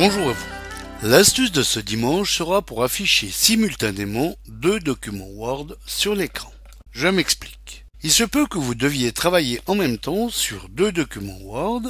[0.00, 1.08] Bonjour à vous.
[1.08, 6.52] L'astuce de ce dimanche sera pour afficher simultanément deux documents Word sur l'écran.
[6.92, 7.84] Je m'explique.
[8.04, 11.82] Il se peut que vous deviez travailler en même temps sur deux documents Word,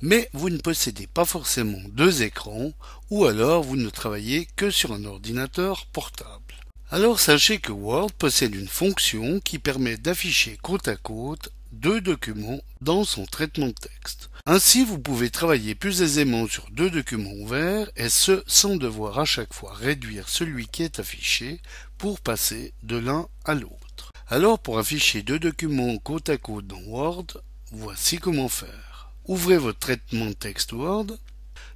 [0.00, 2.72] mais vous ne possédez pas forcément deux écrans,
[3.10, 6.54] ou alors vous ne travaillez que sur un ordinateur portable.
[6.90, 12.60] Alors sachez que Word possède une fonction qui permet d'afficher côte à côte deux documents
[12.80, 14.30] dans son traitement de texte.
[14.46, 19.24] Ainsi, vous pouvez travailler plus aisément sur deux documents ouverts et ce sans devoir à
[19.24, 21.60] chaque fois réduire celui qui est affiché
[21.98, 24.12] pour passer de l'un à l'autre.
[24.28, 27.26] Alors pour afficher deux documents côte à côte dans Word,
[27.72, 29.10] voici comment faire.
[29.26, 31.18] Ouvrez votre traitement de texte Word,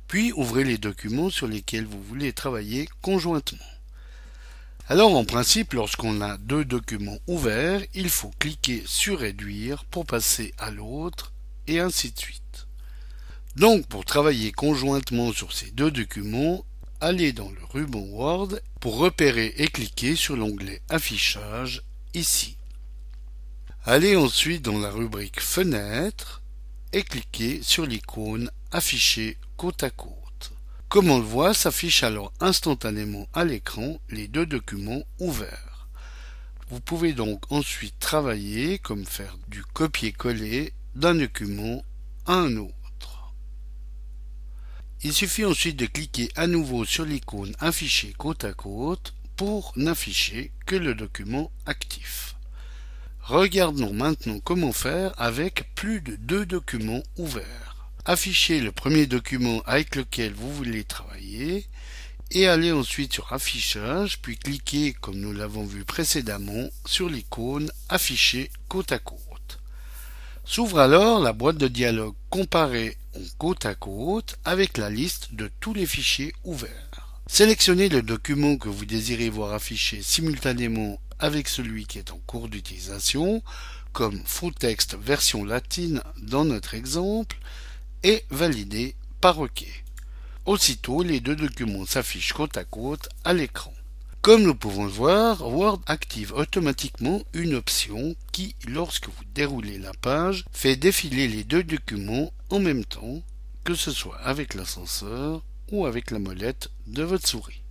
[0.09, 3.59] puis ouvrez les documents sur lesquels vous voulez travailler conjointement.
[4.87, 10.53] Alors en principe, lorsqu'on a deux documents ouverts, il faut cliquer sur Réduire pour passer
[10.59, 11.33] à l'autre
[11.67, 12.67] et ainsi de suite.
[13.57, 16.67] Donc pour travailler conjointement sur ces deux documents,
[17.01, 22.59] allez dans le ruban Word pour repérer et cliquer sur l'onglet Affichage ici.
[23.87, 26.43] Allez ensuite dans la rubrique Fenêtre
[26.93, 30.24] et cliquez sur l'icône Afficher côte à côte.
[30.95, 35.89] Comme on le voit, s'affichent alors instantanément à l'écran les deux documents ouverts.
[36.69, 41.85] Vous pouvez donc ensuite travailler comme faire du copier-coller d'un document
[42.27, 43.35] à un autre.
[45.03, 50.53] Il suffit ensuite de cliquer à nouveau sur l'icône Afficher côte à côte pour n'afficher
[50.65, 52.37] que le document actif.
[53.19, 57.74] Regardons maintenant comment faire avec plus de deux documents ouverts
[58.05, 61.67] affichez le premier document avec lequel vous voulez travailler
[62.31, 68.51] et allez ensuite sur affichage puis cliquez comme nous l'avons vu précédemment sur l'icône afficher
[68.69, 69.21] côte à côte.
[70.45, 75.51] S'ouvre alors la boîte de dialogue comparée en côte à côte avec la liste de
[75.61, 77.21] tous les fichiers ouverts.
[77.27, 82.49] Sélectionnez le document que vous désirez voir affiché simultanément avec celui qui est en cours
[82.49, 83.43] d'utilisation,
[83.95, 87.39] comme full text version latine dans notre exemple,
[88.05, 89.65] et validé par OK.
[90.47, 93.73] Aussitôt, les deux documents s'affichent côte à côte à l'écran.
[94.21, 99.93] Comme nous pouvons le voir, Word active automatiquement une option qui, lorsque vous déroulez la
[99.95, 103.23] page, fait défiler les deux documents en même temps,
[103.65, 105.43] que ce soit avec l'ascenseur
[105.73, 107.63] ou avec la molette de votre souris.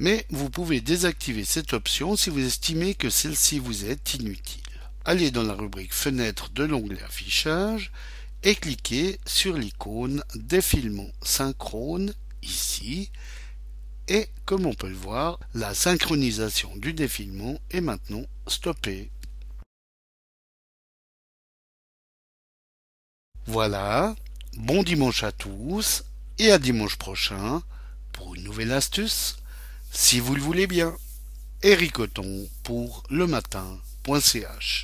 [0.00, 4.62] Mais vous pouvez désactiver cette option si vous estimez que celle-ci vous est inutile.
[5.04, 7.92] Allez dans la rubrique Fenêtre de l'onglet Affichage
[8.42, 13.10] et cliquez sur l'icône défilement synchrone ici
[14.08, 19.10] et comme on peut le voir, la synchronisation du défilement est maintenant stoppée.
[23.46, 24.14] Voilà,
[24.56, 26.04] bon dimanche à tous
[26.38, 27.62] et à dimanche prochain
[28.12, 29.36] pour une nouvelle astuce,
[29.92, 30.94] si vous le voulez bien.
[31.62, 31.98] Eric
[32.64, 34.82] pour le matin.ch